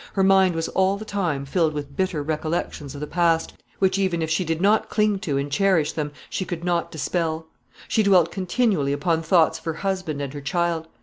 Her 0.13 0.23
mind 0.23 0.55
was 0.55 0.67
all 0.69 0.97
the 0.97 1.05
time 1.05 1.45
filled 1.45 1.75
with 1.75 1.95
bitter 1.95 2.23
recollections 2.23 2.95
of 2.95 3.01
the 3.01 3.05
past, 3.05 3.53
which, 3.77 3.99
even 3.99 4.23
if 4.23 4.31
she 4.31 4.43
did 4.43 4.59
not 4.59 4.89
cling 4.89 5.19
to 5.19 5.37
and 5.37 5.51
cherish 5.51 5.91
them, 5.91 6.11
she 6.27 6.43
could 6.43 6.63
not 6.63 6.89
dispel. 6.89 7.45
She 7.87 8.01
dwelt 8.01 8.31
continually 8.31 8.93
upon 8.93 9.21
thoughts 9.21 9.59
of 9.59 9.65
her 9.65 9.73
husband 9.85 10.19
and 10.19 10.33
her 10.33 10.41
child. 10.41 10.87